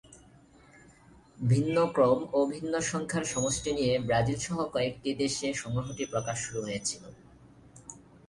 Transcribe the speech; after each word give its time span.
ভিন্ন 1.51 1.75
ক্রম 1.95 2.19
ও 2.37 2.39
ভিন্ন 2.53 2.73
সংখ্যার 2.91 3.25
সমষ্টি 3.33 3.71
নিয়ে 3.77 3.93
ব্রাজিল 4.07 4.39
সহ 4.45 4.57
কয়েকটি 4.73 5.09
দেশে 5.21 5.47
সংগ্রহটি 5.61 6.03
প্রকাশ 6.13 6.37
শুরু 6.45 6.59
হয়েছিল। 6.67 7.03